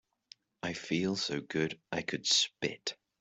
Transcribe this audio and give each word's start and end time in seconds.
I 0.63 0.73
feel 0.73 1.15
so 1.15 1.41
good 1.41 1.79
I 1.91 2.01
could 2.01 2.25
spit. 2.25 2.95